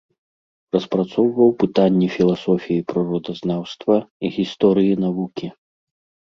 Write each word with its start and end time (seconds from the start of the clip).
Распрацоўваў 0.75 1.49
пытанні 1.63 2.07
філасофіі 2.15 2.85
прыродазнаўства, 2.93 3.95
гісторыі 4.39 4.97
навукі. 5.05 5.47